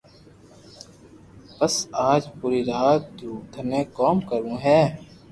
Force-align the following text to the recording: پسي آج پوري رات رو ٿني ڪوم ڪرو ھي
پسي 1.57 1.81
آج 2.09 2.21
پوري 2.37 2.61
رات 2.71 3.03
رو 3.21 3.33
ٿني 3.51 3.81
ڪوم 3.97 4.15
ڪرو 4.29 4.53
ھي 4.65 4.79